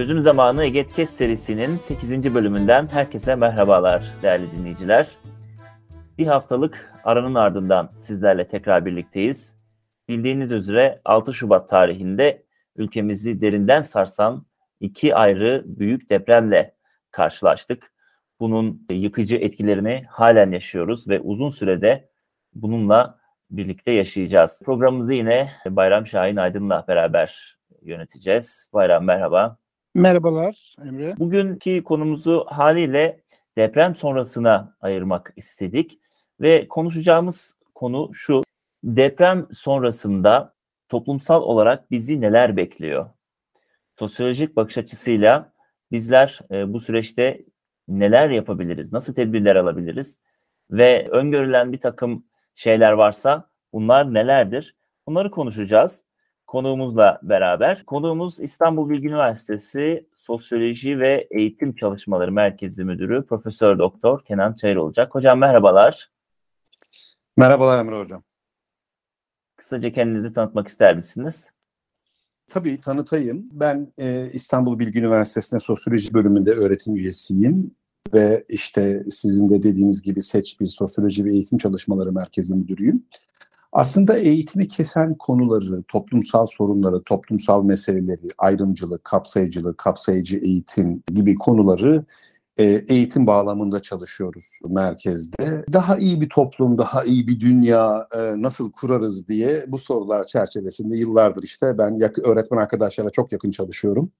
[0.00, 2.34] Çözüm Zamanı Egetkes serisinin 8.
[2.34, 5.06] bölümünden herkese merhabalar değerli dinleyiciler.
[6.18, 9.56] Bir haftalık aranın ardından sizlerle tekrar birlikteyiz.
[10.08, 12.42] Bildiğiniz üzere 6 Şubat tarihinde
[12.76, 14.46] ülkemizi derinden sarsan
[14.80, 16.74] iki ayrı büyük depremle
[17.10, 17.92] karşılaştık.
[18.40, 22.08] Bunun yıkıcı etkilerini halen yaşıyoruz ve uzun sürede
[22.54, 23.18] bununla
[23.50, 24.62] birlikte yaşayacağız.
[24.64, 28.68] Programımızı yine Bayram Şahin Aydın'la beraber yöneteceğiz.
[28.72, 29.60] Bayram merhaba.
[29.94, 31.14] Merhabalar Emre.
[31.18, 33.20] Bugünkü konumuzu haliyle
[33.56, 35.98] deprem sonrasına ayırmak istedik
[36.40, 38.42] ve konuşacağımız konu şu.
[38.84, 40.54] Deprem sonrasında
[40.88, 43.10] toplumsal olarak bizi neler bekliyor?
[43.98, 45.52] Sosyolojik bakış açısıyla
[45.92, 47.44] bizler e, bu süreçte
[47.88, 48.92] neler yapabiliriz?
[48.92, 50.18] Nasıl tedbirler alabiliriz?
[50.70, 52.24] Ve öngörülen bir takım
[52.54, 54.76] şeyler varsa bunlar nelerdir?
[55.06, 56.04] Bunları konuşacağız
[56.50, 57.84] konuğumuzla beraber.
[57.84, 65.14] Konuğumuz İstanbul Bilgi Üniversitesi Sosyoloji ve Eğitim Çalışmaları Merkezi Müdürü Profesör Doktor Kenan Çayır olacak.
[65.14, 66.10] Hocam merhabalar.
[67.36, 68.22] Merhabalar Emre Hocam.
[69.56, 71.50] Kısaca kendinizi tanıtmak ister misiniz?
[72.48, 73.44] Tabii tanıtayım.
[73.52, 77.74] Ben e, İstanbul Bilgi Üniversitesi'nde sosyoloji bölümünde öğretim üyesiyim
[78.14, 83.04] ve işte sizin de dediğiniz gibi seç bir sosyoloji ve eğitim çalışmaları merkezi müdürüyüm.
[83.72, 92.04] Aslında eğitimi kesen konuları, toplumsal sorunları, toplumsal meseleleri, ayrımcılık, kapsayıcılık, kapsayıcı eğitim gibi konuları
[92.60, 95.64] e, eğitim bağlamında çalışıyoruz merkezde.
[95.72, 100.96] Daha iyi bir toplum, daha iyi bir dünya e, nasıl kurarız diye bu sorular çerçevesinde
[100.96, 104.10] yıllardır işte ben öğretmen arkadaşlarla çok yakın çalışıyorum.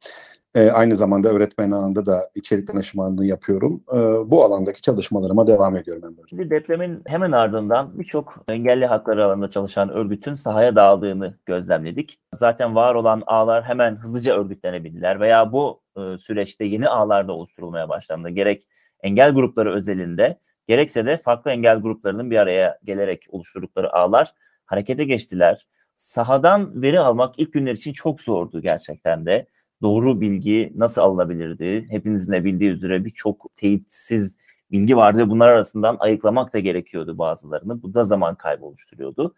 [0.54, 3.84] E, aynı zamanda öğretmen alanında da içerik danışmanlığı yapıyorum.
[3.92, 3.96] E,
[4.30, 6.04] bu alandaki çalışmalarıma devam ediyorum.
[6.04, 12.20] Emre Şimdi depremin hemen ardından birçok engelli hakları alanında çalışan örgütün sahaya dağıldığını gözlemledik.
[12.36, 17.88] Zaten var olan ağlar hemen hızlıca örgütlenebildiler veya bu e, süreçte yeni ağlar da oluşturulmaya
[17.88, 18.28] başlandı.
[18.28, 18.62] Gerek
[19.02, 20.38] engel grupları özelinde
[20.68, 24.34] gerekse de farklı engel gruplarının bir araya gelerek oluşturdukları ağlar
[24.66, 25.66] harekete geçtiler.
[25.98, 29.46] Sahadan veri almak ilk günler için çok zordu gerçekten de
[29.82, 31.86] doğru bilgi nasıl alınabilirdi?
[31.90, 34.36] Hepinizin de bildiği üzere birçok teyitsiz
[34.70, 37.82] bilgi vardı bunlar arasından ayıklamak da gerekiyordu bazılarını.
[37.82, 39.34] Bu da zaman kaybı oluşturuyordu.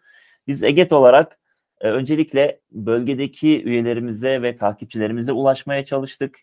[0.47, 1.39] Biz EGET olarak
[1.81, 6.39] e, öncelikle bölgedeki üyelerimize ve takipçilerimize ulaşmaya çalıştık.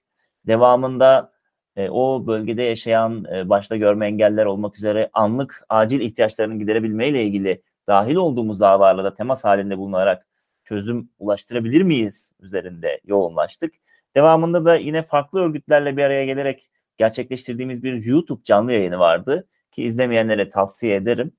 [0.47, 1.33] Devamında
[1.77, 7.62] e, o bölgede yaşayan e, başta görme engeller olmak üzere anlık acil ihtiyaçlarını giderebilmeyle ilgili
[7.89, 10.27] dahil olduğumuz davalarla da temas halinde bulunarak
[10.65, 13.75] çözüm ulaştırabilir miyiz üzerinde yoğunlaştık.
[14.16, 19.82] Devamında da yine farklı örgütlerle bir araya gelerek gerçekleştirdiğimiz bir YouTube canlı yayını vardı ki
[19.82, 21.32] izlemeyenlere tavsiye ederim.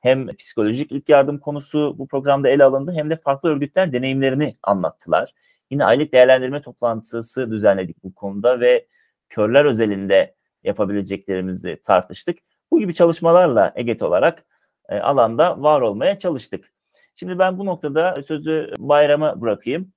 [0.00, 5.34] Hem psikolojik ilk yardım konusu bu programda ele alındı hem de farklı örgütler deneyimlerini anlattılar.
[5.70, 8.86] Yine aylık değerlendirme toplantısı düzenledik bu konuda ve
[9.28, 10.34] körler özelinde
[10.64, 12.38] yapabileceklerimizi tartıştık.
[12.70, 14.44] Bu gibi çalışmalarla EGET olarak
[14.88, 16.72] e, alanda var olmaya çalıştık.
[17.16, 19.92] Şimdi ben bu noktada sözü Bayram'a bırakayım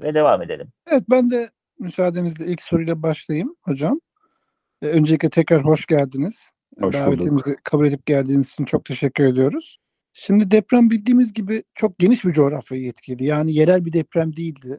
[0.00, 0.68] ve devam edelim.
[0.86, 1.48] Evet ben de
[1.82, 4.00] müsaadenizle ilk soruyla başlayayım hocam.
[4.82, 6.50] Ee, öncelikle tekrar hoş geldiniz.
[6.80, 9.78] Hoş Davetimizi kabul edip geldiğiniz için çok teşekkür ediyoruz.
[10.12, 13.24] Şimdi deprem bildiğimiz gibi çok geniş bir coğrafyayı etkiledi.
[13.24, 14.78] Yani yerel bir deprem değildi.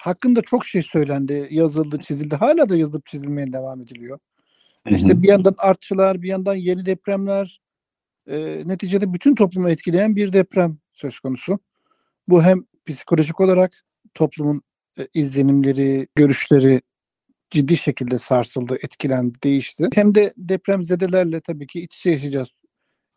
[0.00, 2.34] Hakkında çok şey söylendi, yazıldı, çizildi.
[2.34, 4.18] Hala da yazılıp çizilmeye devam ediliyor.
[4.90, 7.60] İşte bir yandan artçılar, bir yandan yeni depremler.
[8.30, 11.58] E, neticede bütün toplumu etkileyen bir deprem söz konusu.
[12.28, 13.84] Bu hem psikolojik olarak
[14.14, 14.62] toplumun e,
[15.14, 16.82] izlenimleri, görüşleri
[17.50, 19.88] ciddi şekilde sarsıldı, etkilendi, değişti.
[19.94, 22.48] Hem de deprem zedelerle tabii ki iç içe yaşayacağız.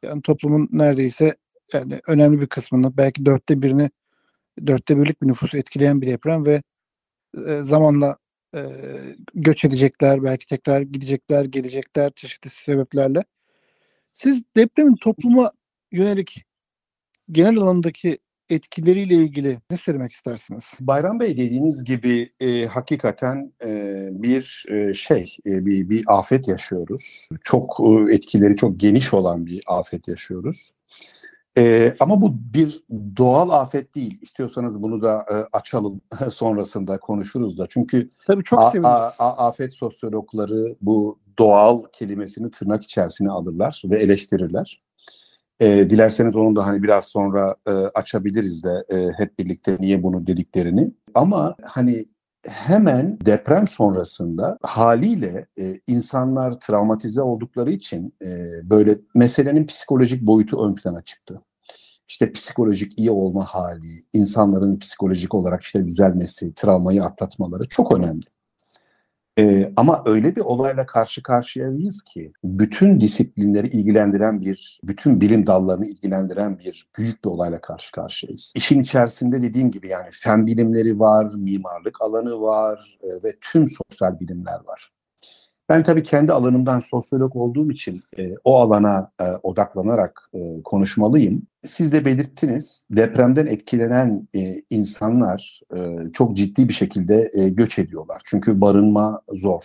[0.03, 1.35] Yani toplumun neredeyse
[1.73, 3.89] yani önemli bir kısmını, belki dörtte birini,
[4.67, 6.61] dörtte birlik bir nüfusu etkileyen bir deprem ve
[7.47, 8.17] e, zamanla
[8.55, 8.61] e,
[9.33, 13.23] göç edecekler, belki tekrar gidecekler, gelecekler çeşitli sebeplerle.
[14.13, 15.51] Siz depremin topluma
[15.91, 16.43] yönelik
[17.31, 20.73] genel alandaki etkileriyle ilgili ne söylemek istersiniz?
[20.79, 27.29] Bayram Bey dediğiniz gibi e, hakikaten e, bir e, şey, e, bir, bir afet yaşıyoruz.
[27.43, 30.71] Çok e, etkileri çok geniş olan bir afet yaşıyoruz.
[31.57, 32.83] Ee, ama bu bir
[33.17, 34.19] doğal afet değil.
[34.21, 37.65] İstiyorsanız bunu da e, açalım sonrasında konuşuruz da.
[37.69, 43.97] Çünkü Tabii çok a- a- a- afet sosyologları bu doğal kelimesini tırnak içerisine alırlar ve
[43.97, 44.81] eleştirirler.
[45.61, 50.27] Ee, dilerseniz onu da hani biraz sonra e, açabiliriz de e, hep birlikte niye bunu
[50.27, 50.91] dediklerini.
[51.13, 52.05] Ama hani
[52.47, 58.29] hemen deprem sonrasında haliyle e, insanlar travmatize oldukları için e,
[58.63, 61.41] böyle meselenin psikolojik boyutu ön plana çıktı.
[62.07, 68.25] İşte psikolojik iyi olma hali, insanların psikolojik olarak işte düzelmesi, travmayı atlatmaları çok önemli.
[69.39, 75.85] Ee, ama öyle bir olayla karşı karşıyayız ki bütün disiplinleri ilgilendiren bir, bütün bilim dallarını
[75.85, 78.53] ilgilendiren bir büyük bir olayla karşı karşıyayız.
[78.55, 84.19] İşin içerisinde dediğim gibi yani fen bilimleri var, mimarlık alanı var e, ve tüm sosyal
[84.19, 84.91] bilimler var.
[85.69, 91.47] Ben tabii kendi alanımdan sosyolog olduğum için e, o alana e, odaklanarak e, konuşmalıyım.
[91.65, 98.21] Siz de belirttiniz, depremden etkilenen e, insanlar e, çok ciddi bir şekilde e, göç ediyorlar.
[98.25, 99.63] Çünkü barınma zor.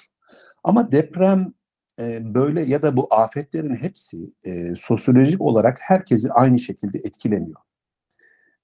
[0.65, 1.53] Ama deprem
[2.01, 7.61] e, böyle ya da bu afetlerin hepsi e, sosyolojik olarak herkesi aynı şekilde etkilemiyor.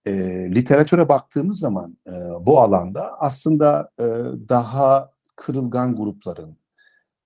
[0.06, 0.12] E,
[0.54, 4.04] literatüre baktığımız zaman e, bu alanda aslında e,
[4.48, 6.59] daha kırılgan grupların,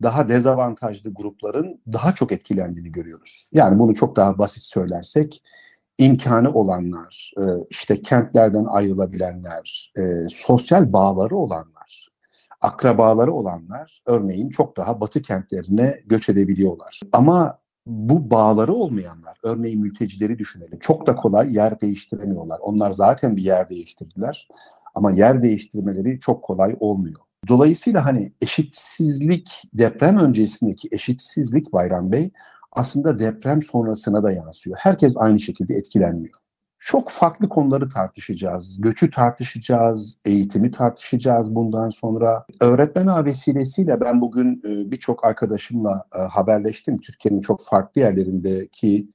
[0.05, 3.51] daha dezavantajlı grupların daha çok etkilendiğini görüyoruz.
[3.53, 5.43] Yani bunu çok daha basit söylersek
[5.99, 12.09] imkanı olanlar, e, işte kentlerden ayrılabilenler, e, sosyal bağları olanlar,
[12.61, 17.00] akrabaları olanlar örneğin çok daha batı kentlerine göç edebiliyorlar.
[17.12, 20.79] Ama bu bağları olmayanlar, örneğin mültecileri düşünelim.
[20.79, 22.59] Çok da kolay yer değiştiremiyorlar.
[22.59, 24.49] Onlar zaten bir yer değiştirdiler.
[24.95, 27.21] Ama yer değiştirmeleri çok kolay olmuyor.
[27.49, 32.31] Dolayısıyla hani eşitsizlik, deprem öncesindeki eşitsizlik Bayram Bey
[32.73, 34.76] aslında deprem sonrasına da yansıyor.
[34.81, 36.35] Herkes aynı şekilde etkilenmiyor.
[36.79, 38.81] Çok farklı konuları tartışacağız.
[38.81, 42.46] Göçü tartışacağız, eğitimi tartışacağız bundan sonra.
[42.61, 46.99] Öğretmen ağ vesilesiyle ben bugün e, birçok arkadaşımla e, haberleştim.
[46.99, 49.08] Türkiye'nin çok farklı yerlerindeki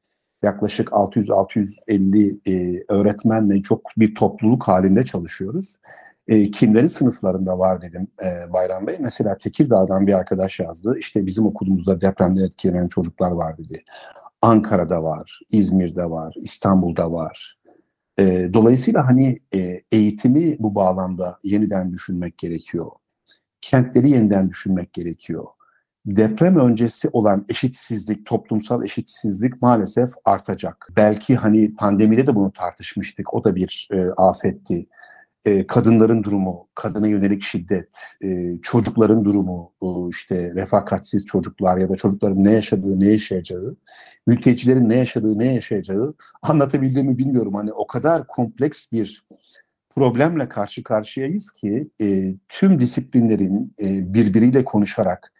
[0.44, 5.76] yaklaşık 600-650 e, öğretmenle çok bir topluluk halinde çalışıyoruz.
[6.30, 8.98] E, kimlerin sınıflarında var dedim e, Bayram Bey.
[9.00, 10.96] Mesela Tekirdağ'dan bir arkadaş yazdı.
[11.00, 13.84] İşte bizim okulumuzda depremde etkilenen çocuklar var dedi.
[14.42, 17.58] Ankara'da var, İzmir'de var, İstanbul'da var.
[18.20, 22.92] E, dolayısıyla hani e, eğitimi bu bağlamda yeniden düşünmek gerekiyor.
[23.62, 25.46] Kentleri yeniden düşünmek gerekiyor.
[26.06, 30.88] Deprem öncesi olan eşitsizlik, toplumsal eşitsizlik maalesef artacak.
[30.96, 33.34] Belki hani pandemide de bunu tartışmıştık.
[33.34, 34.88] O da bir e, afetti
[35.46, 41.96] e, kadınların durumu, kadına yönelik şiddet, e, çocukların durumu, e, işte refakatsiz çocuklar ya da
[41.96, 43.78] çocukların ne yaşadığı, ne yaşayacağı,
[44.28, 47.54] mültecilerin ne yaşadığı, ne yaşayacağı anlatabildiğimi bilmiyorum.
[47.54, 49.26] Hani o kadar kompleks bir
[49.96, 55.34] problemle karşı karşıyayız ki e, tüm disiplinlerin e, birbiriyle konuşarak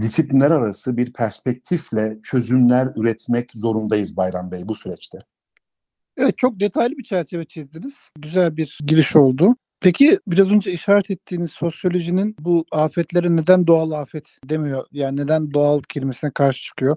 [0.00, 5.18] disiplinler arası bir perspektifle çözümler üretmek zorundayız Bayram Bey bu süreçte.
[6.16, 8.10] Evet çok detaylı bir çerçeve çizdiniz.
[8.18, 9.56] Güzel bir giriş oldu.
[9.80, 14.84] Peki biraz önce işaret ettiğiniz sosyolojinin bu afetlere neden doğal afet demiyor?
[14.92, 16.96] Yani neden doğal kelimesine karşı çıkıyor?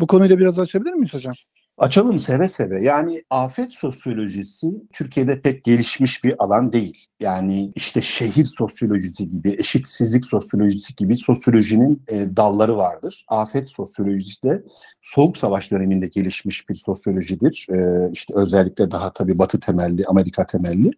[0.00, 1.34] Bu konuyu da biraz açabilir miyiz hocam?
[1.78, 2.84] Açalım seve seve.
[2.84, 7.06] Yani afet sosyolojisi Türkiye'de pek gelişmiş bir alan değil.
[7.20, 13.24] Yani işte şehir sosyolojisi gibi, eşitsizlik sosyolojisi gibi sosyolojinin e, dalları vardır.
[13.28, 14.62] Afet sosyolojisi de
[15.02, 17.66] Soğuk Savaş döneminde gelişmiş bir sosyolojidir.
[17.72, 20.90] E, işte özellikle daha tabii Batı temelli, Amerika temelli.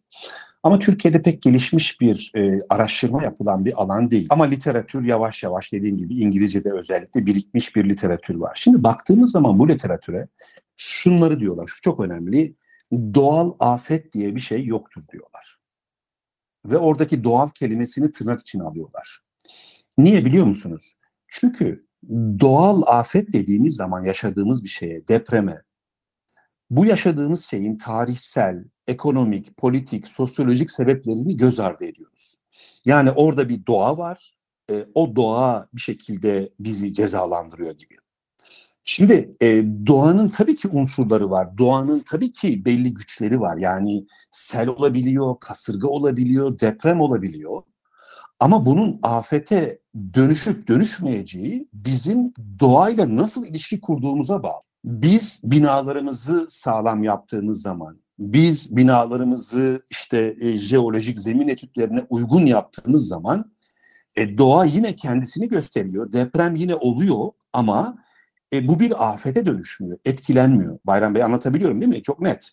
[0.62, 4.26] Ama Türkiye'de pek gelişmiş bir e, araştırma yapılan bir alan değil.
[4.30, 8.52] Ama literatür yavaş yavaş dediğim gibi İngilizce'de özellikle birikmiş bir literatür var.
[8.54, 10.28] Şimdi baktığımız zaman bu literatüre
[10.80, 12.54] şunları diyorlar, şu çok önemli.
[12.92, 15.58] Doğal afet diye bir şey yoktur diyorlar.
[16.66, 19.20] Ve oradaki doğal kelimesini tırnak içine alıyorlar.
[19.98, 20.96] Niye biliyor musunuz?
[21.28, 21.86] Çünkü
[22.40, 25.62] doğal afet dediğimiz zaman yaşadığımız bir şeye, depreme,
[26.70, 32.36] bu yaşadığımız şeyin tarihsel, ekonomik, politik, sosyolojik sebeplerini göz ardı ediyoruz.
[32.84, 34.34] Yani orada bir doğa var,
[34.70, 37.96] e, o doğa bir şekilde bizi cezalandırıyor gibi.
[38.92, 41.58] Şimdi e, doğanın tabii ki unsurları var.
[41.58, 43.56] Doğanın tabii ki belli güçleri var.
[43.58, 47.62] Yani sel olabiliyor, kasırga olabiliyor, deprem olabiliyor.
[48.40, 49.78] Ama bunun afete
[50.14, 54.62] dönüşüp dönüşmeyeceği bizim doğayla nasıl ilişki kurduğumuza bağlı.
[54.84, 63.52] Biz binalarımızı sağlam yaptığımız zaman, biz binalarımızı işte e, jeolojik zemin etütlerine uygun yaptığımız zaman
[64.16, 66.12] e, doğa yine kendisini gösteriyor.
[66.12, 67.98] Deprem yine oluyor ama
[68.52, 70.78] E, bu bir afete dönüşmüyor, etkilenmiyor.
[70.84, 72.02] Bayram Bey anlatabiliyorum değil mi?
[72.02, 72.52] Çok net.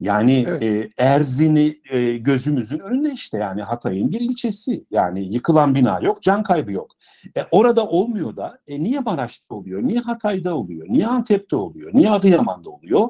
[0.00, 0.62] Yani Evet.
[0.62, 4.84] e, Erzin'i e, gözümüzün önünde işte yani Hatay'ın bir ilçesi.
[4.90, 6.90] Yani yıkılan bina yok, can kaybı yok.
[7.36, 12.10] E, orada olmuyor da e, niye Maraş'ta oluyor, niye Hatay'da oluyor, niye Antep'te oluyor, niye
[12.10, 13.08] Adıyaman'da oluyor?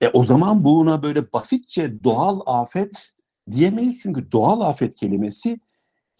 [0.00, 3.12] E, o zaman buna böyle basitçe doğal afet
[3.50, 4.00] diyemeyiz.
[4.02, 5.60] Çünkü doğal afet kelimesi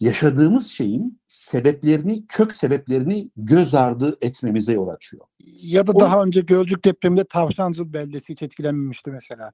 [0.01, 5.25] yaşadığımız şeyin sebeplerini, kök sebeplerini göz ardı etmemize yol açıyor.
[5.61, 9.51] Ya da O- daha önce Gölcük depreminde Tavşancıl beldesi hiç etkilenmemişti mesela.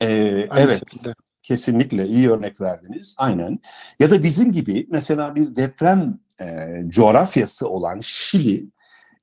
[0.00, 1.14] Aynı evet, şekilde.
[1.42, 3.14] kesinlikle iyi örnek verdiniz.
[3.18, 3.58] Aynen.
[3.98, 6.46] Ya da bizim gibi mesela bir deprem e,
[6.88, 8.66] coğrafyası olan Şili,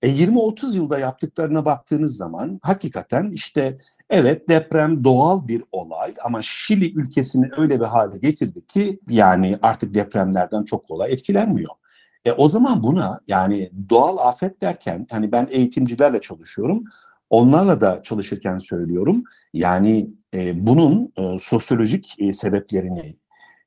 [0.02, 3.78] e, 20-30 yılda yaptıklarına baktığınız zaman hakikaten işte
[4.10, 9.94] evet deprem doğal bir olay ama Şili ülkesini öyle bir hale getirdi ki yani artık
[9.94, 11.72] depremlerden çok kolay etkilenmiyor.
[12.26, 16.84] E, o zaman buna yani doğal afet derken hani ben eğitimcilerle çalışıyorum.
[17.30, 19.24] Onlarla da çalışırken söylüyorum.
[19.54, 23.16] Yani e, bunun e, sosyolojik e, sebeplerini,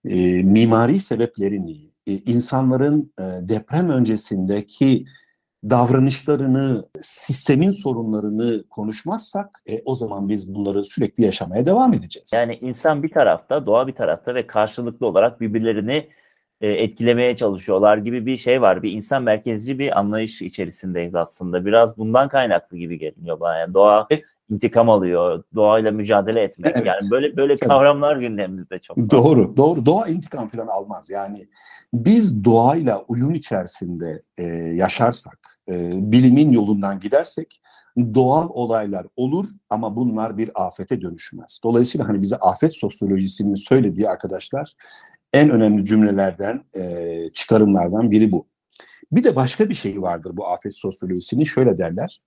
[0.05, 5.05] e, mimari sebeplerini, e, insanların e, deprem öncesindeki
[5.65, 12.31] davranışlarını, sistemin sorunlarını konuşmazsak e, o zaman biz bunları sürekli yaşamaya devam edeceğiz.
[12.35, 16.09] Yani insan bir tarafta, doğa bir tarafta ve karşılıklı olarak birbirlerini
[16.61, 18.83] e, etkilemeye çalışıyorlar gibi bir şey var.
[18.83, 21.67] Bir insan merkezci bir anlayış içerisindeyiz aslında.
[21.67, 23.57] Biraz bundan kaynaklı gibi geliyor bana.
[23.57, 26.77] Yani doğa E- intikam alıyor, doğayla mücadele etmek.
[26.77, 26.87] Evet.
[26.87, 27.69] Yani böyle böyle Tabii.
[27.69, 28.97] kavramlar gündemimizde çok.
[28.97, 29.11] fazla.
[29.11, 29.87] Doğru, doğru.
[29.87, 31.11] Doğa intikam falan almaz.
[31.11, 31.49] Yani
[31.95, 34.43] biz doğayla uyum içerisinde e,
[34.75, 37.61] yaşarsak, e, bilimin yolundan gidersek
[37.97, 41.61] doğal olaylar olur ama bunlar bir afete dönüşmez.
[41.65, 44.73] Dolayısıyla hani bize afet sosyolojisinin söylediği arkadaşlar
[45.33, 48.47] en önemli cümlelerden, e, çıkarımlardan biri bu.
[49.13, 51.45] Bir de başka bir şey vardır bu afet sosyolojisinin.
[51.45, 52.21] Şöyle derler.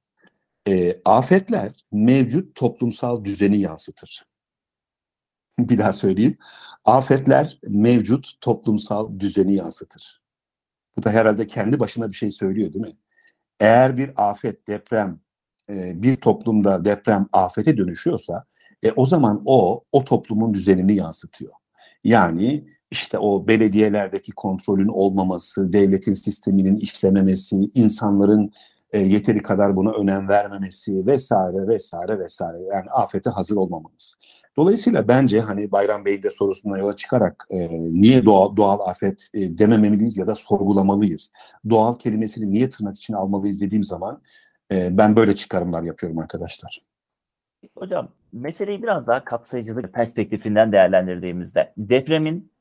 [0.68, 4.26] E, afetler mevcut toplumsal düzeni yansıtır.
[5.60, 6.38] Bir daha söyleyeyim.
[6.86, 10.22] Afetler mevcut toplumsal düzeni yansıtır.
[10.98, 12.98] Bu da herhalde kendi başına bir şey söylüyor değil mi?
[13.64, 15.20] Eğer bir afet, deprem,
[15.70, 18.46] e, bir toplumda deprem afete dönüşüyorsa
[18.84, 21.52] e, o zaman o, o toplumun düzenini yansıtıyor.
[22.04, 28.52] Yani işte o belediyelerdeki kontrolün olmaması, devletin sisteminin işlememesi, insanların
[28.94, 32.58] e, yeteri kadar buna önem vermemesi vesaire vesaire vesaire.
[32.74, 34.16] Yani afete hazır olmamamız.
[34.58, 39.58] Dolayısıyla bence hani Bayram Bey'in de sorusundan yola çıkarak e, niye doğal, doğal afet e,
[39.58, 41.32] dememeliyiz ya da sorgulamalıyız.
[41.70, 44.22] Doğal kelimesini niye tırnak içine almalıyız dediğim zaman
[44.72, 46.82] e, ben böyle çıkarımlar yapıyorum arkadaşlar.
[47.78, 52.52] Hocam meseleyi biraz daha kapsayıcılık perspektifinden değerlendirdiğimizde depremin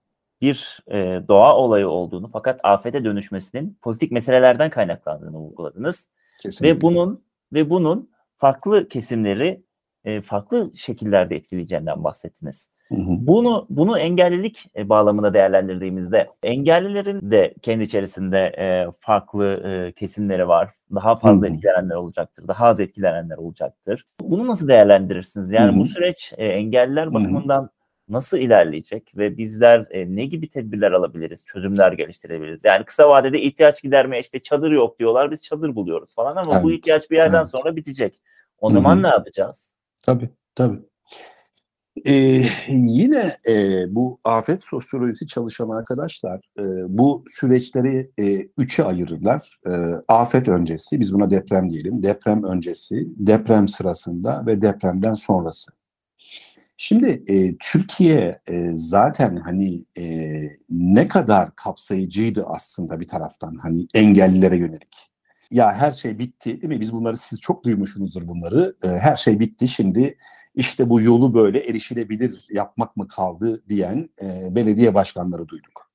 [0.40, 6.06] bir e, doğa olayı olduğunu fakat afete dönüşmesinin politik meselelerden kaynaklandığını vurguladınız.
[6.42, 6.76] Kesinlikle.
[6.76, 9.62] Ve bunun ve bunun farklı kesimleri
[10.04, 12.68] e, farklı şekillerde etkileyeceğinden bahsettiniz.
[12.88, 13.26] Hı hı.
[13.26, 20.70] Bunu bunu engellilik e, bağlamında değerlendirdiğimizde engellilerin de kendi içerisinde e, farklı e, kesimleri var.
[20.94, 21.54] Daha fazla Hı hı.
[21.54, 22.48] etkilenenler olacaktır.
[22.48, 24.06] Daha az etkilenenler olacaktır.
[24.20, 25.52] Bunu nasıl değerlendirirsiniz?
[25.52, 27.14] Yani Hı bu süreç e, engelliler hı.
[27.14, 27.70] bakımından
[28.12, 32.60] nasıl ilerleyecek ve bizler e, ne gibi tedbirler alabiliriz, çözümler geliştirebiliriz?
[32.64, 36.70] Yani kısa vadede ihtiyaç gidermeye işte çadır yok diyorlar, biz çadır buluyoruz falan ama bu
[36.70, 37.48] Evet, ihtiyaç bir yerden evet.
[37.48, 38.22] sonra bitecek.
[38.60, 39.72] O Hı zaman ne yapacağız?
[40.02, 40.78] Tabii, tabii.
[42.06, 49.58] Ee, yine e, bu afet sosyolojisi çalışan arkadaşlar e, bu süreçleri e, üçe ayırırlar.
[49.66, 49.70] E,
[50.08, 52.02] afet öncesi, biz buna deprem diyelim.
[52.02, 55.72] Deprem öncesi, deprem sırasında ve depremden sonrası.
[56.84, 60.04] Şimdi e, Türkiye e, zaten hani e,
[60.70, 65.12] ne kadar kapsayıcıydı aslında bir taraftan hani engellilere yönelik.
[65.50, 66.80] Ya her şey bitti değil mi?
[66.80, 68.76] Biz bunları siz çok duymuşsunuzdur bunları.
[68.84, 70.18] E, her şey bitti şimdi
[70.54, 75.90] işte bu yolu böyle erişilebilir yapmak mı kaldı diyen e, belediye başkanları duyduk.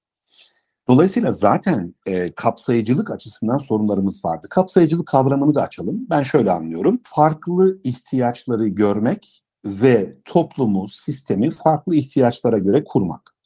[0.88, 4.48] Dolayısıyla zaten e, kapsayıcılık açısından sorunlarımız vardı.
[4.50, 6.08] Kapsayıcılık kavramını da açalım.
[6.10, 7.00] Ben şöyle anlıyorum.
[7.04, 9.47] Farklı ihtiyaçları görmek
[9.82, 13.38] ve toplumu, sistemi farklı ihtiyaçlara göre kurmak.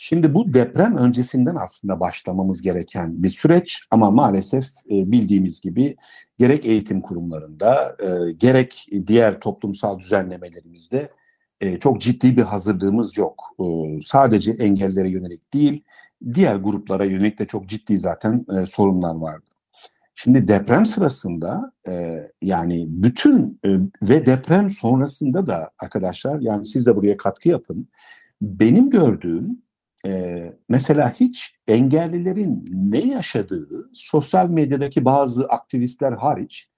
[0.00, 5.96] Şimdi bu deprem öncesinden aslında başlamamız gereken bir süreç ama maalesef e, bildiğimiz gibi
[6.38, 11.10] gerek eğitim kurumlarında e, gerek diğer toplumsal düzenlemelerimizde
[11.60, 13.44] e, çok ciddi bir hazırlığımız yok.
[14.06, 15.84] Sadece engellere yönelik değil,
[16.34, 19.47] diğer gruplara yönelik de çok ciddi zaten sorunlar vardı.
[20.22, 23.68] Şimdi deprem sırasında e, yani bütün e,
[24.02, 27.88] ve deprem sonrasında da arkadaşlar yani siz de buraya katkı yapın.
[28.42, 29.62] Benim gördüğüm
[30.06, 36.68] e, mesela hiç engellilerin ne yaşadığı sosyal medyadaki bazı aktivistler hariç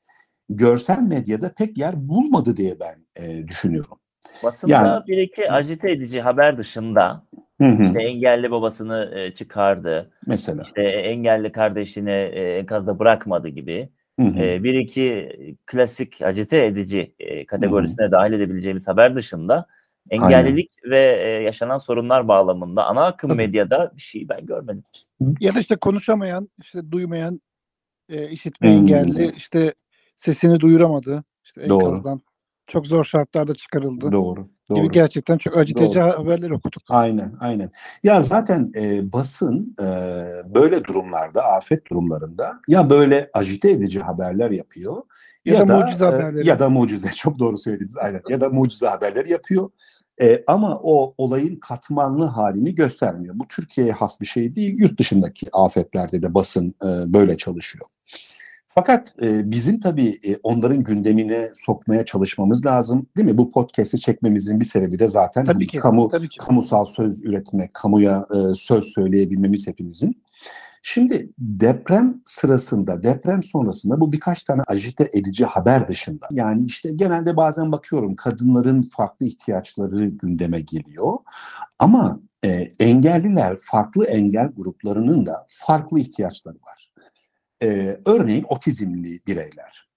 [0.49, 3.99] görsel medyada pek yer bulmadı diye ben e, düşünüyorum.
[4.44, 7.26] Basında Yani- bir iki agite edici haber dışında
[7.61, 10.62] Hı hı, işte engelli babasını e, çıkardı, mesela.
[10.62, 13.88] işte engelli kardeşini e, enkazda bırakmadı gibi
[14.21, 15.33] Hı hı, e, bir iki
[15.67, 19.67] klasik agite edici e, kategorisine dahil edebileceğimiz haber dışında
[20.11, 23.37] engellilik ve e, yaşanan sorunlar bağlamında ana akım Tabii.
[23.38, 24.85] medyada bir şey ben görmedim.
[25.40, 27.40] Ya da işte konuşamayan, işte duymayan,
[28.09, 28.76] e, işitme Hmm.
[28.79, 29.75] engelli, işte
[30.17, 31.25] sesini duyuramadı.
[31.45, 31.85] işte Doğru.
[31.87, 32.21] enkazdan.
[32.71, 34.12] Çok zor şartlarda çıkarıldı.
[34.12, 34.49] Doğru.
[34.71, 34.79] Doğru.
[34.79, 36.09] Gibi gerçekten çok acıtıcı Doğru.
[36.09, 36.83] haberler okuduk.
[36.89, 37.71] Aynen, aynen.
[38.03, 39.87] Ya zaten e, basın e,
[40.55, 45.03] böyle durumlarda, afet durumlarında ya böyle agite edici haberler yapıyor
[45.45, 46.49] Ya da mucize e, haberleri.
[46.49, 48.23] Ya da mucize, çok doğru söylediniz, aynen.
[48.29, 49.71] Ya da mucize haberler yapıyor.
[50.23, 53.35] E, ama o olayın katmanlı halini göstermiyor.
[53.39, 54.75] Bu Türkiye'ye has bir şey değil.
[54.79, 57.87] Yurt dışındaki afetlerde de basın e, böyle çalışıyor.
[58.81, 63.07] Fakat e, bizim tabii e, onların gündemine sokmaya çalışmamız lazım.
[63.17, 63.39] Değil mi?
[63.39, 65.79] Bu podcast'i çekmemizin bir sebebi de zaten Tabii ki.
[65.79, 66.39] kamu Tabii ki.
[66.39, 70.23] kamusal söz üretmek, kamuya e, söz söyleyebilmemiz hepimizin.
[70.83, 76.29] Şimdi deprem sırasında, deprem sonrasında bu birkaç tane ajite edici haber dışında.
[76.31, 81.19] Yani işte genelde bazen bakıyorum kadınların farklı ihtiyaçları gündeme geliyor.
[81.79, 82.49] Ama e,
[82.81, 86.89] engelliler, farklı engel gruplarının da farklı ihtiyaçları var.
[87.62, 89.90] E, örneğin otizmli bireyler.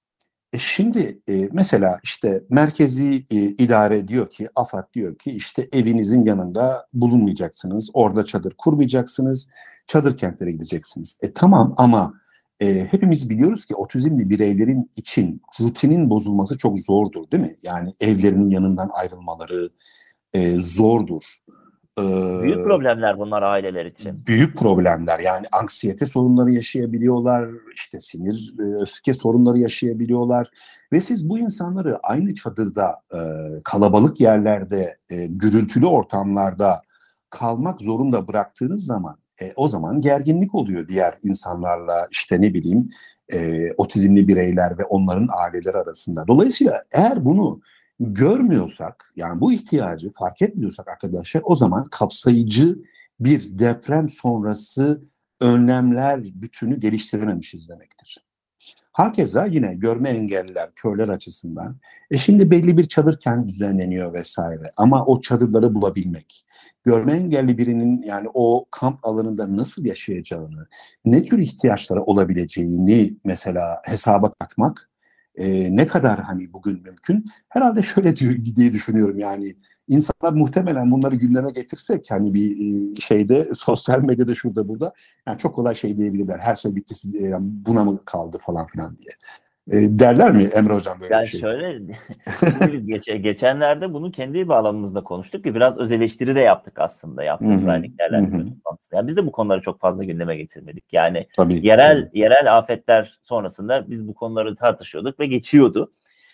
[0.53, 6.23] E şimdi e, mesela işte merkezi e, idare diyor ki, AFAD diyor ki işte evinizin
[6.23, 9.49] yanında bulunmayacaksınız, orada çadır kurmayacaksınız,
[9.87, 11.17] çadır kentlere gideceksiniz.
[11.21, 12.13] E tamam ama
[12.59, 17.55] e, hepimiz biliyoruz ki otizmli bireylerin için rutinin bozulması çok zordur değil mi?
[17.63, 19.69] Yani evlerinin yanından ayrılmaları
[20.33, 21.23] e, zordur.
[22.43, 24.27] Büyük problemler bunlar aileler için.
[24.27, 30.47] büyük problemler yani anksiyete sorunları yaşayabiliyorlar, işte sinir, e, öfke sorunları yaşayabiliyorlar
[30.93, 33.19] ve siz bu insanları aynı çadırda, e,
[33.63, 36.81] kalabalık yerlerde, e, gürültülü ortamlarda
[37.29, 42.89] kalmak zorunda bıraktığınız zaman e, o zaman gerginlik oluyor diğer insanlarla işte ne bileyim
[43.33, 46.27] e, otizmli bireyler ve onların aileleri arasında.
[46.27, 47.61] Dolayısıyla eğer bunu
[48.03, 52.79] görmüyorsak yani bu ihtiyacı fark etmiyorsak arkadaşlar o zaman kapsayıcı
[53.19, 55.03] bir deprem sonrası
[55.41, 58.25] önlemler bütünü geliştirememişiz demektir.
[58.91, 61.77] Hakeza yine görme engelliler, körler açısından
[62.11, 66.45] e şimdi belli bir çadır kent düzenleniyor vesaire ama o çadırları bulabilmek,
[66.83, 70.67] görme engelli birinin yani o kamp alanında nasıl yaşayacağını,
[71.05, 74.89] ne tür ihtiyaçları olabileceğini mesela hesaba katmak
[75.35, 77.25] e, ne kadar hani bugün mümkün?
[77.49, 78.15] Herhalde şöyle
[78.55, 79.55] diye, düşünüyorum yani
[79.87, 84.93] insanlar muhtemelen bunları gündeme getirsek hani bir şeyde sosyal medyada şurada burada
[85.27, 86.39] yani çok kolay şey diyebilirler.
[86.39, 89.13] Her şey bitti siz e, buna mı kaldı falan filan diye.
[89.71, 91.39] E, derler mi Emre Hocam böyle Yani bir şey?
[91.39, 91.81] şöyle
[92.85, 97.65] geç, geçenlerde bunu kendi bağlamımızda konuştuk ki biraz öz eleştiri de yaptık aslında yaptığımız
[98.55, 98.95] toplantısı.
[98.95, 100.85] Yani biz de bu konuları çok fazla gündeme getirmedik.
[100.93, 101.67] Yani Tabii.
[101.67, 105.91] yerel yerel afetler sonrasında biz bu konuları tartışıyorduk ve geçiyordu.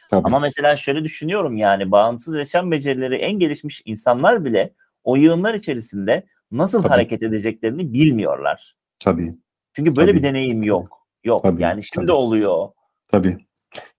[0.09, 0.21] Tabii.
[0.25, 6.23] Ama mesela şöyle düşünüyorum yani bağımsız yaşam becerileri en gelişmiş insanlar bile o yığınlar içerisinde
[6.51, 6.91] nasıl Tabii.
[6.93, 8.75] hareket edeceklerini bilmiyorlar.
[8.99, 9.35] Tabii.
[9.73, 10.19] Çünkü böyle Tabii.
[10.19, 11.07] bir deneyim yok.
[11.23, 11.43] Yok.
[11.43, 12.15] Tabii, Yani şimdi tabii.
[12.15, 12.67] oluyor.
[13.09, 13.37] Tabii.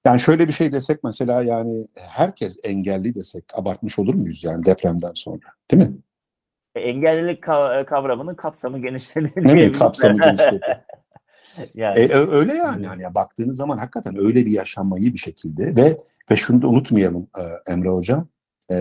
[0.04, 5.12] Yani şöyle bir şey desek mesela yani herkes engelli desek abartmış olur muyuz yani depremden
[5.14, 5.46] sonra?
[5.70, 5.96] Değil mi?
[6.74, 9.34] E, Engellilik ka- kavramının kapsamı genişledi.
[9.44, 9.78] Değil mi?
[9.78, 10.84] Kapsamı genişledi.
[11.74, 12.84] yani E, öyle yani.
[12.84, 15.98] yani ya baktığınız zaman hakikaten öyle bir yaşanmayı bir şekilde ve
[16.30, 18.28] ve şunu da unutmayalım e, Emre Hocam.
[18.72, 18.76] E,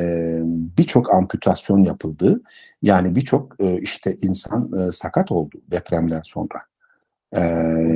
[0.77, 2.41] birçok amputasyon yapıldı.
[2.81, 6.61] Yani birçok e, işte insan e, sakat oldu depremden sonra.
[7.35, 7.39] E,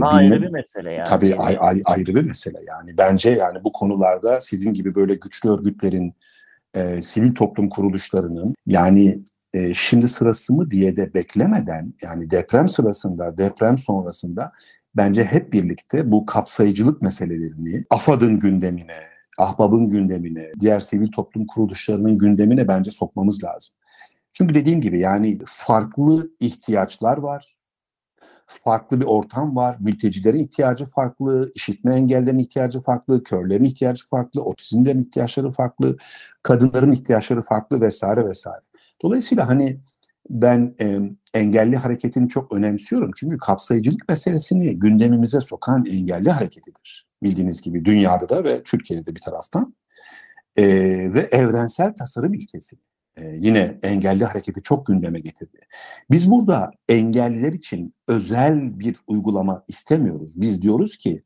[0.02, 1.04] bu ayrı bir mesele yani.
[1.08, 2.98] Tabii ay- ay- ayrı bir mesele yani.
[2.98, 6.14] Bence yani bu konularda sizin gibi böyle güçlü örgütlerin,
[6.76, 9.20] e, sivil toplum kuruluşlarının yani
[9.54, 14.52] e, şimdi sırası mı diye de beklemeden yani deprem sırasında, deprem sonrasında
[14.96, 18.98] bence hep birlikte bu kapsayıcılık meselelerini AFAD'ın gündemine,
[19.38, 23.76] Ahbab'ın gündemine, diğer sivil toplum kuruluşlarının gündemine bence sokmamız lazım.
[24.34, 27.53] Çünkü dediğim gibi yani farklı ihtiyaçlar var
[28.48, 29.78] farklı bir ortam var.
[29.80, 35.98] Mültecilerin ihtiyacı farklı, işitme engellerin ihtiyacı farklı, körlerin ihtiyacı farklı, otizmlerin ihtiyaçları farklı,
[36.44, 38.62] kadınların ihtiyaçları farklı vesaire vesaire.
[39.02, 39.80] Dolayısıyla hani
[40.30, 41.00] ben e,
[41.34, 43.12] engelli hareketini çok önemsiyorum.
[43.16, 47.08] Çünkü kapsayıcılık meselesini gündemimize sokan engelli hareketidir.
[47.24, 49.76] Bildiğiniz gibi dünyada da ve Türkiye'de de bir taraftan.
[50.56, 50.66] E,
[51.14, 52.76] ve evrensel tasarım ilkesi
[53.18, 55.60] e, yine engelli hareketi çok gündeme getirdi.
[56.12, 60.42] Biz burada engelliler için özel bir uygulama istemiyoruz.
[60.42, 61.24] Biz diyoruz ki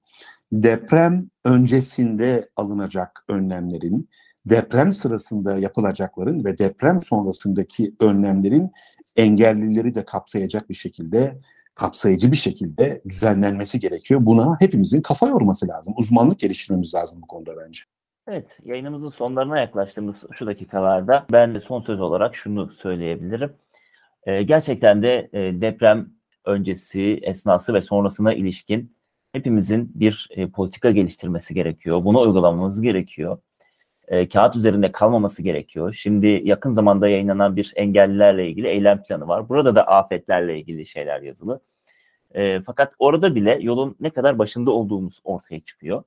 [0.52, 4.10] deprem öncesinde alınacak önlemlerin,
[4.46, 8.72] deprem sırasında yapılacakların ve deprem sonrasındaki önlemlerin
[9.16, 11.40] engellileri de kapsayacak bir şekilde,
[11.76, 14.26] kapsayıcı bir şekilde düzenlenmesi gerekiyor.
[14.26, 15.94] Buna hepimizin kafa yorması lazım.
[15.98, 17.82] Uzmanlık geliştirmemiz lazım bu konuda bence.
[18.28, 23.54] Evet, yayınımızın sonlarına yaklaştığımız şu dakikalarda ben de son söz olarak şunu söyleyebilirim.
[24.26, 26.10] Ee, gerçekten de e, deprem
[26.46, 28.96] öncesi, esnası ve sonrasına ilişkin
[29.32, 32.06] hepimizin bir e, politika geliştirmesi gerekiyor.
[32.06, 33.38] Bunu uygulamamız gerekiyor.
[34.08, 35.94] E, kağıt üzerinde kalmaması gerekiyor.
[35.94, 39.50] Şimdi yakın zamanda yayınlanan bir engellilerle ilgili eylem planı var.
[39.50, 41.60] Burada da afetlerle ilgili şeyler yazılı.
[42.36, 46.04] E, fakat orada bile yolun ne kadar başında olduğumuz ortaya çıkıyor.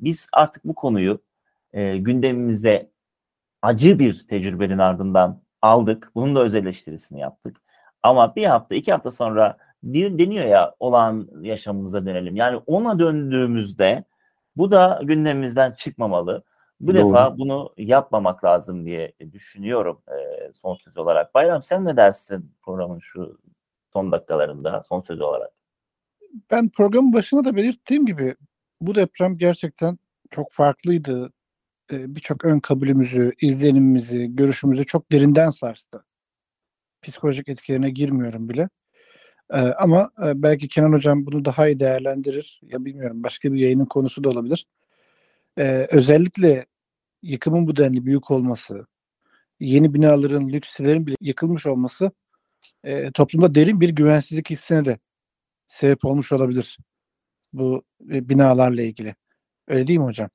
[0.00, 1.20] Biz artık bu konuyu
[1.72, 2.90] e, gündemimize
[3.62, 6.10] acı bir tecrübenin ardından aldık.
[6.14, 7.56] Bunun da öz eleştirisini yaptık.
[8.02, 12.36] Ama bir hafta, iki hafta sonra deniyor ya olan yaşamımıza dönelim.
[12.36, 14.04] Yani ona döndüğümüzde
[14.56, 16.44] bu da gündemimizden çıkmamalı.
[16.80, 17.08] Bu Doğru.
[17.08, 21.34] defa bunu yapmamak lazım diye düşünüyorum e, son söz olarak.
[21.34, 23.38] Bayram sen ne dersin programın şu
[23.92, 25.50] son dakikalarında son söz olarak?
[26.50, 28.34] Ben programın başında da belirttiğim gibi
[28.80, 29.98] bu deprem gerçekten
[30.30, 31.32] çok farklıydı.
[31.92, 36.04] E, Birçok ön kabulümüzü, izlenimimizi, görüşümüzü çok derinden sarstı.
[37.02, 38.68] Psikolojik etkilerine girmiyorum bile.
[39.52, 42.60] Ee, ama e, belki Kenan Hocam bunu daha iyi değerlendirir.
[42.62, 44.66] Ya bilmiyorum başka bir yayının konusu da olabilir.
[45.58, 46.66] Ee, özellikle
[47.22, 48.86] yıkımın bu denli büyük olması,
[49.60, 52.12] yeni binaların, lükslerin bile yıkılmış olması
[52.84, 54.98] e, toplumda derin bir güvensizlik hissine de
[55.68, 56.78] sebep olmuş olabilir
[57.52, 59.14] bu e, binalarla ilgili.
[59.68, 60.30] Öyle değil mi hocam?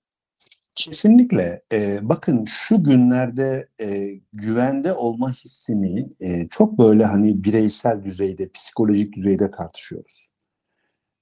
[0.78, 1.62] Kesinlikle.
[1.74, 9.16] E, bakın şu günlerde e, güvende olma hissini e, çok böyle hani bireysel düzeyde, psikolojik
[9.16, 10.30] düzeyde tartışıyoruz.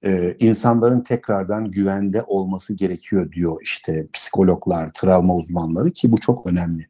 [0.05, 6.85] E, insanların tekrardan güvende olması gerekiyor diyor işte psikologlar, travma uzmanları ki bu çok önemli.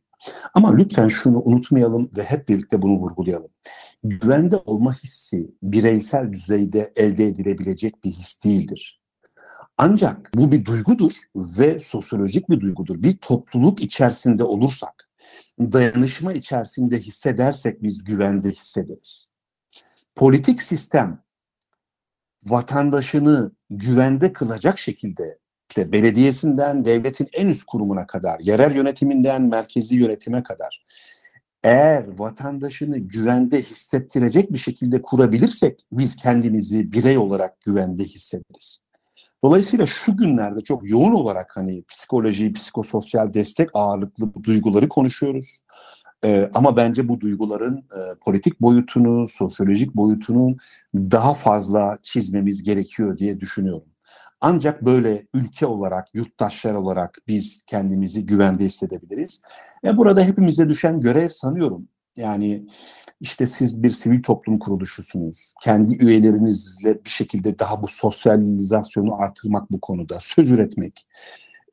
[0.54, 3.52] Ama lütfen şunu unutmayalım ve hep birlikte bunu vurgulayalım.
[4.04, 9.05] Güvende olma hissi bireysel düzeyde elde edilebilecek bir his değildir.
[9.78, 13.04] Ancak bu bir duygudur ve sosyolojik bir duygudur.
[13.04, 15.10] Bir topluluk içerisinde olursak,
[15.60, 19.30] dayanışma içerisinde hissedersek biz güvende hissederiz.
[20.16, 21.24] Politik sistem
[22.44, 30.44] vatandaşını güvende kılacak şekilde işte belediyesinden devletin en üst kurumuna kadar, yerel yönetiminden merkezi yönetime
[30.44, 30.86] kadar
[31.66, 38.85] eğer vatandaşını güvende hissettirecek bir şekilde kurabilirsek biz kendimizi birey olarak güvende hissederiz.
[39.46, 45.64] Dolayısıyla şu günlerde çok yoğun olarak hani psikoloji, psikososyal destek ağırlıklı bu duyguları konuşuyoruz.
[46.26, 50.56] Ee, ama bence bu duyguların e, politik boyutunu, sosyolojik boyutunu
[50.96, 53.88] daha fazla çizmemiz gerekiyor diye düşünüyorum.
[54.42, 59.42] Ancak böyle ülke olarak, yurttaşlar olarak biz kendimizi güvende hissedebiliriz.
[59.84, 61.88] E burada hepimize düşen görev sanıyorum.
[62.18, 62.68] Yani
[63.22, 65.54] işte siz bir sivil toplum kuruluşusunuz.
[65.64, 70.18] Kendi üyelerinizle bir şekilde daha bu sosyalizasyonu artırmak bu konuda.
[70.22, 71.08] Söz üretmek.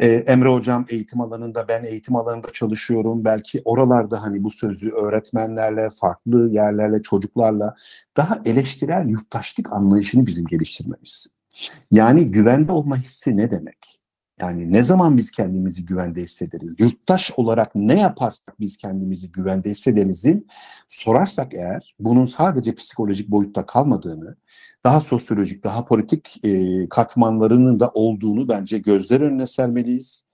[0.01, 3.25] Ee, Emre Hocam eğitim alanında, ben eğitim alanında çalışıyorum.
[3.25, 7.75] Belki oralarda hani bu sözü öğretmenlerle, farklı yerlerle, çocuklarla
[8.17, 11.27] daha eleştirel yurttaşlık anlayışını bizim geliştirmemiz.
[11.91, 14.02] Yani güvende olma hissi ne demek?
[14.41, 16.81] Yani ne zaman biz kendimizi güvende hissederiz?
[16.81, 20.47] Yurttaş olarak ne yaparsak biz kendimizi güvende hissederizin
[20.89, 24.37] sorarsak eğer bunun sadece psikolojik boyutta kalmadığını,
[24.85, 30.25] daha sosyolojik, daha politik e, katmanlarının da olduğunu bence gözler önüne sermeliyiz.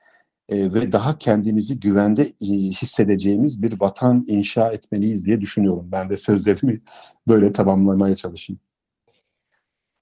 [0.49, 5.89] E, ve daha kendimizi güvende e, hissedeceğimiz bir vatan inşa etmeliyiz diye düşünüyorum.
[5.93, 6.81] Ben de sözlerimi
[7.29, 8.61] böyle tamamlamaya çalışayım.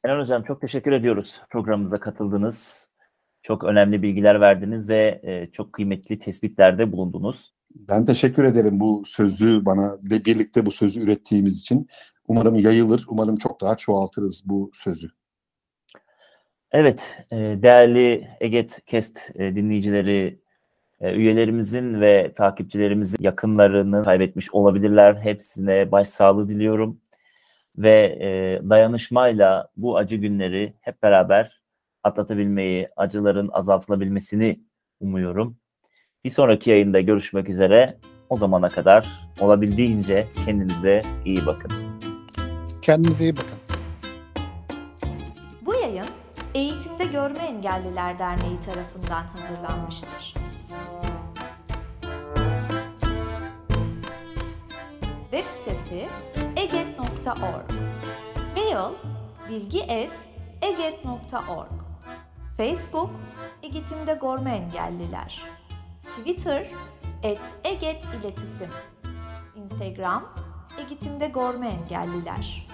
[0.04, 2.88] Kenan Hocam çok teşekkür ediyoruz programımıza katıldınız.
[3.46, 7.54] Çok önemli bilgiler verdiniz ve e, çok kıymetli tespitlerde bulundunuz.
[7.74, 11.88] Ben teşekkür ederim bu sözü bana ve birlikte bu sözü ürettiğimiz için.
[12.28, 15.08] Umarım yayılır, umarım çok daha çoğaltırız bu sözü.
[16.72, 20.40] Evet, e, değerli Eget Kest e, dinleyicileri,
[21.00, 25.14] üyelerimizin ve takipçilerimizin yakınlarını kaybetmiş olabilirler.
[25.14, 27.00] Hepsine başsağlığı diliyorum
[27.78, 28.18] ve
[28.70, 31.65] dayanışmayla bu acı günleri hep beraber
[32.06, 34.60] atlatabilmeyi, acıların azaltılabilmesini
[35.00, 35.56] umuyorum.
[36.24, 37.98] Bir sonraki yayında görüşmek üzere.
[38.28, 39.06] O zamana kadar
[39.40, 41.70] olabildiğince kendinize iyi bakın.
[42.82, 43.58] Kendinize iyi bakın.
[45.66, 46.06] Bu yayın
[46.54, 50.32] Eğitimde Görme Engelliler Derneği tarafından hazırlanmıştır.
[55.30, 56.08] Web sitesi
[56.56, 57.70] eget.org
[58.56, 58.94] Mail
[59.50, 60.12] bilgi et
[60.62, 61.85] eget.org
[62.56, 63.10] Facebook
[63.62, 65.42] Eğitimde Görme Engelliler.
[66.02, 66.70] Twitter
[67.22, 68.70] et Eget İletisim
[69.54, 70.24] Instagram
[70.78, 72.65] Eğitimde Görme Engelliler